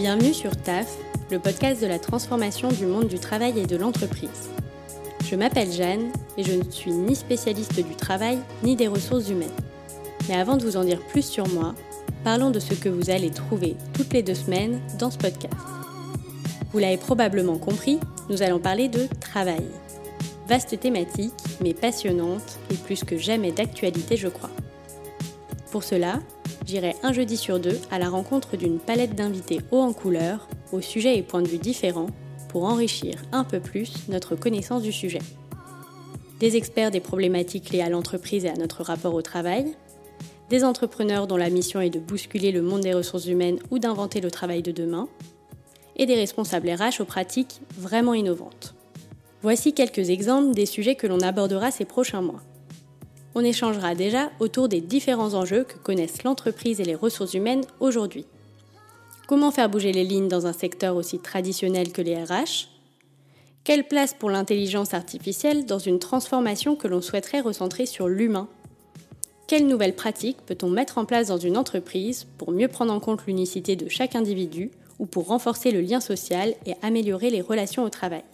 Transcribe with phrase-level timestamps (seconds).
[0.00, 0.96] Bienvenue sur TAF,
[1.30, 4.48] le podcast de la transformation du monde du travail et de l'entreprise.
[5.28, 9.50] Je m'appelle Jeanne et je ne suis ni spécialiste du travail ni des ressources humaines.
[10.26, 11.74] Mais avant de vous en dire plus sur moi,
[12.24, 15.52] parlons de ce que vous allez trouver toutes les deux semaines dans ce podcast.
[16.72, 19.66] Vous l'avez probablement compris, nous allons parler de travail.
[20.48, 24.50] Vaste thématique, mais passionnante et plus que jamais d'actualité, je crois.
[25.70, 26.20] Pour cela,
[26.70, 30.80] j'irai un jeudi sur deux à la rencontre d'une palette d'invités hauts en couleur, aux
[30.80, 32.10] sujets et points de vue différents,
[32.48, 35.22] pour enrichir un peu plus notre connaissance du sujet.
[36.38, 39.76] Des experts des problématiques liées à l'entreprise et à notre rapport au travail,
[40.48, 44.20] des entrepreneurs dont la mission est de bousculer le monde des ressources humaines ou d'inventer
[44.20, 45.08] le travail de demain,
[45.96, 48.74] et des responsables RH aux pratiques vraiment innovantes.
[49.42, 52.42] Voici quelques exemples des sujets que l'on abordera ces prochains mois.
[53.34, 58.26] On échangera déjà autour des différents enjeux que connaissent l'entreprise et les ressources humaines aujourd'hui.
[59.28, 62.68] Comment faire bouger les lignes dans un secteur aussi traditionnel que les RH
[63.62, 68.48] Quelle place pour l'intelligence artificielle dans une transformation que l'on souhaiterait recentrer sur l'humain?
[69.46, 73.26] Quelles nouvelles pratiques peut-on mettre en place dans une entreprise pour mieux prendre en compte
[73.26, 77.90] l'unicité de chaque individu ou pour renforcer le lien social et améliorer les relations au
[77.90, 78.24] travail?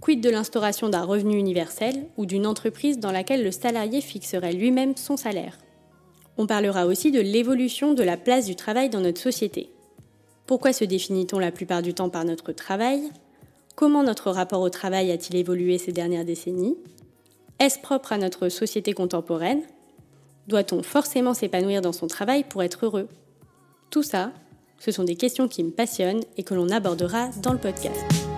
[0.00, 4.96] Quid de l'instauration d'un revenu universel ou d'une entreprise dans laquelle le salarié fixerait lui-même
[4.96, 5.58] son salaire?
[6.38, 9.70] On parlera aussi de l'évolution de la place du travail dans notre société.
[10.46, 13.10] Pourquoi se définit-on la plupart du temps par notre travail?
[13.76, 16.78] Comment notre rapport au travail a-t-il évolué ces dernières décennies?
[17.58, 19.62] Est-ce propre à notre société contemporaine?
[20.48, 23.08] Doit-on forcément s'épanouir dans son travail pour être heureux?
[23.90, 24.32] Tout ça,
[24.78, 28.29] ce sont des questions qui me passionnent et que l'on abordera dans le podcast.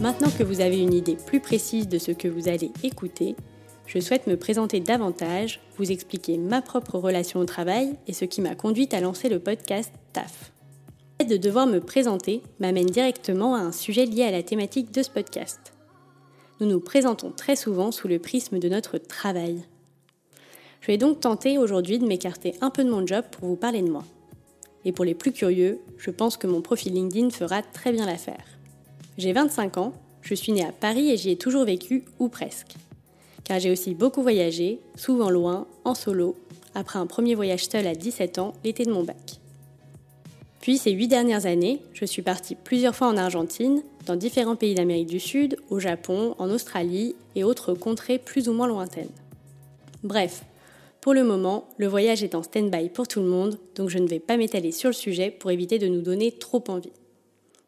[0.00, 3.36] Maintenant que vous avez une idée plus précise de ce que vous allez écouter,
[3.84, 8.40] je souhaite me présenter davantage, vous expliquer ma propre relation au travail et ce qui
[8.40, 10.52] m'a conduite à lancer le podcast TAF.
[11.18, 14.90] Le fait de devoir me présenter m'amène directement à un sujet lié à la thématique
[14.90, 15.74] de ce podcast.
[16.60, 19.64] Nous nous présentons très souvent sous le prisme de notre travail.
[20.80, 23.82] Je vais donc tenter aujourd'hui de m'écarter un peu de mon job pour vous parler
[23.82, 24.04] de moi.
[24.86, 28.59] Et pour les plus curieux, je pense que mon profil LinkedIn fera très bien l'affaire.
[29.18, 32.74] J'ai 25 ans, je suis née à Paris et j'y ai toujours vécu, ou presque.
[33.44, 36.36] Car j'ai aussi beaucoup voyagé, souvent loin, en solo,
[36.74, 39.40] après un premier voyage seul à 17 ans, l'été de mon bac.
[40.60, 44.74] Puis ces huit dernières années, je suis partie plusieurs fois en Argentine, dans différents pays
[44.74, 49.08] d'Amérique du Sud, au Japon, en Australie et autres contrées plus ou moins lointaines.
[50.02, 50.44] Bref,
[51.00, 54.06] pour le moment, le voyage est en stand-by pour tout le monde, donc je ne
[54.06, 56.92] vais pas m'étaler sur le sujet pour éviter de nous donner trop envie.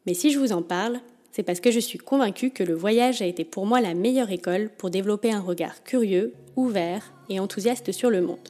[0.07, 1.01] Mais si je vous en parle,
[1.33, 4.31] c'est parce que je suis convaincue que le voyage a été pour moi la meilleure
[4.31, 8.49] école pour développer un regard curieux, ouvert et enthousiaste sur le monde.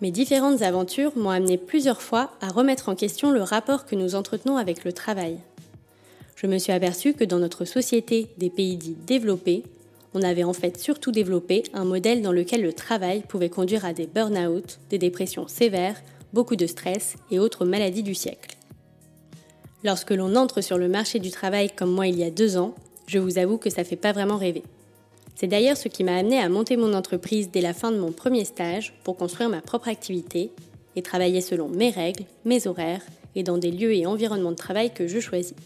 [0.00, 4.14] Mes différentes aventures m'ont amené plusieurs fois à remettre en question le rapport que nous
[4.14, 5.38] entretenons avec le travail.
[6.34, 9.62] Je me suis aperçue que dans notre société des pays dits développés,
[10.14, 13.92] on avait en fait surtout développé un modèle dans lequel le travail pouvait conduire à
[13.92, 16.02] des burn-out, des dépressions sévères,
[16.32, 18.56] beaucoup de stress et autres maladies du siècle.
[19.84, 22.74] Lorsque l'on entre sur le marché du travail comme moi il y a deux ans,
[23.08, 24.62] je vous avoue que ça fait pas vraiment rêver.
[25.34, 28.12] C'est d'ailleurs ce qui m'a amené à monter mon entreprise dès la fin de mon
[28.12, 30.52] premier stage pour construire ma propre activité
[30.94, 33.02] et travailler selon mes règles, mes horaires
[33.34, 35.56] et dans des lieux et environnements de travail que je choisis.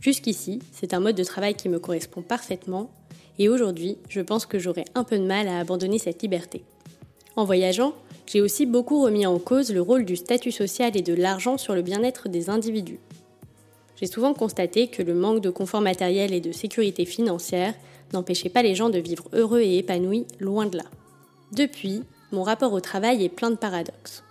[0.00, 2.90] Jusqu'ici, c'est un mode de travail qui me correspond parfaitement
[3.38, 6.62] et aujourd'hui, je pense que j'aurai un peu de mal à abandonner cette liberté.
[7.36, 7.92] En voyageant,
[8.26, 11.74] j'ai aussi beaucoup remis en cause le rôle du statut social et de l'argent sur
[11.74, 13.00] le bien-être des individus
[14.00, 17.74] j'ai souvent constaté que le manque de confort matériel et de sécurité financière
[18.14, 20.84] n'empêchait pas les gens de vivre heureux et épanouis, loin de là.
[21.52, 22.02] Depuis,
[22.32, 24.24] mon rapport au travail est plein de paradoxes.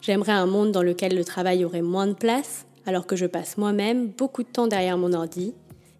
[0.00, 3.58] J'aimerais un monde dans lequel le travail aurait moins de place, alors que je passe
[3.58, 5.54] moi-même beaucoup de temps derrière mon ordi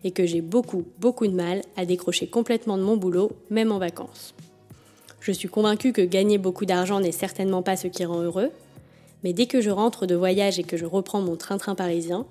[0.04, 3.78] et que j'ai beaucoup, beaucoup de mal à décrocher complètement de mon boulot, même en
[3.78, 4.34] vacances.
[5.18, 8.52] Je suis convaincue que gagner beaucoup d'argent n'est certainement pas ce qui rend heureux,
[9.24, 12.24] mais dès que je rentre de voyage et que je reprends mon train-train parisien,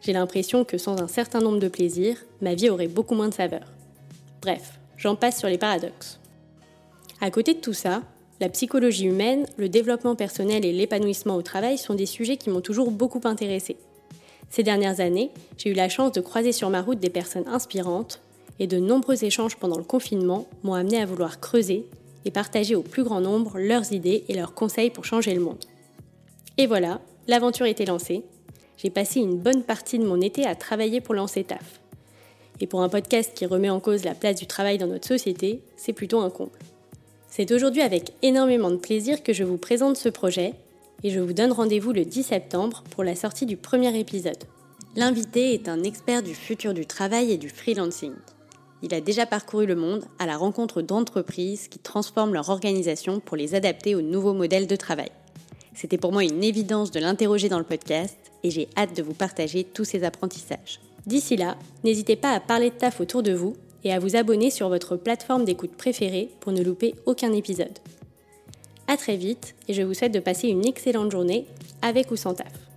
[0.00, 3.34] j'ai l'impression que sans un certain nombre de plaisirs, ma vie aurait beaucoup moins de
[3.34, 3.64] saveur.
[4.42, 6.18] Bref, j'en passe sur les paradoxes.
[7.20, 8.02] À côté de tout ça,
[8.40, 12.62] la psychologie humaine, le développement personnel et l'épanouissement au travail sont des sujets qui m'ont
[12.62, 13.76] toujours beaucoup intéressé.
[14.48, 18.20] Ces dernières années, j'ai eu la chance de croiser sur ma route des personnes inspirantes
[18.58, 21.86] et de nombreux échanges pendant le confinement m'ont amené à vouloir creuser
[22.24, 25.64] et partager au plus grand nombre leurs idées et leurs conseils pour changer le monde.
[26.56, 28.24] Et voilà, l'aventure était lancée
[28.82, 31.80] j'ai passé une bonne partie de mon été à travailler pour lancer TAF.
[32.60, 35.60] Et pour un podcast qui remet en cause la place du travail dans notre société,
[35.76, 36.58] c'est plutôt un comble.
[37.28, 40.54] C'est aujourd'hui avec énormément de plaisir que je vous présente ce projet,
[41.02, 44.44] et je vous donne rendez-vous le 10 septembre pour la sortie du premier épisode.
[44.96, 48.12] L'invité est un expert du futur du travail et du freelancing.
[48.82, 53.36] Il a déjà parcouru le monde à la rencontre d'entreprises qui transforment leur organisation pour
[53.36, 55.10] les adapter aux nouveaux modèles de travail.
[55.74, 59.14] C'était pour moi une évidence de l'interroger dans le podcast et j'ai hâte de vous
[59.14, 60.80] partager tous ces apprentissages.
[61.06, 64.50] D'ici là, n'hésitez pas à parler de taf autour de vous et à vous abonner
[64.50, 67.78] sur votre plateforme d'écoute préférée pour ne louper aucun épisode.
[68.88, 71.46] A très vite et je vous souhaite de passer une excellente journée
[71.80, 72.69] avec ou sans taf.